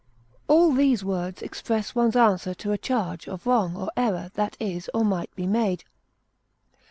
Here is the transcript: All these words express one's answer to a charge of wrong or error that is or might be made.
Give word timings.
All 0.47 0.73
these 0.73 1.03
words 1.03 1.43
express 1.43 1.93
one's 1.93 2.15
answer 2.15 2.55
to 2.55 2.71
a 2.71 2.77
charge 2.79 3.27
of 3.27 3.45
wrong 3.45 3.75
or 3.77 3.91
error 3.95 4.31
that 4.33 4.57
is 4.59 4.89
or 4.95 5.05
might 5.05 5.29
be 5.35 5.45
made. 5.45 5.83